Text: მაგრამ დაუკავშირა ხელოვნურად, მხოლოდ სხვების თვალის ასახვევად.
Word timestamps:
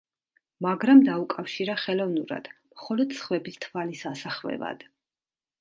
მაგრამ 0.65 1.01
დაუკავშირა 1.09 1.75
ხელოვნურად, 1.83 2.49
მხოლოდ 2.71 3.15
სხვების 3.21 3.63
თვალის 3.67 4.05
ასახვევად. 4.15 4.87